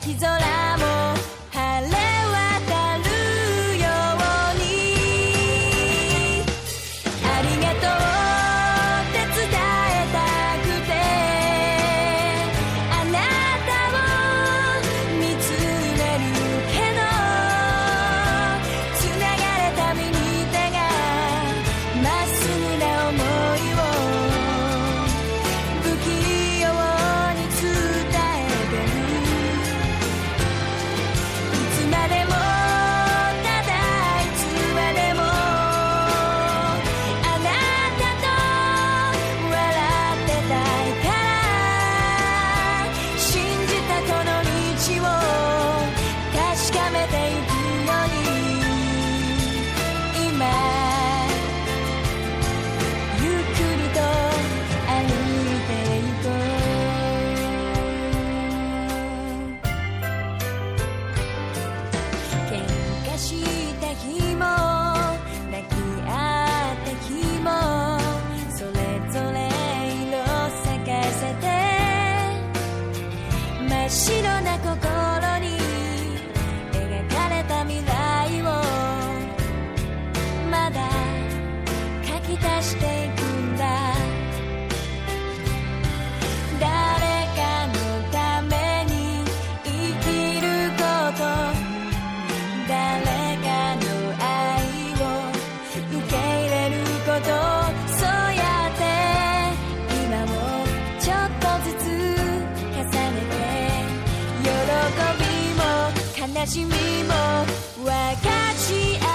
[0.00, 0.39] Pakiza
[106.40, 106.70] 悲しみ
[107.04, 107.12] も
[107.84, 109.09] 分かち合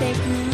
[0.00, 0.49] technique.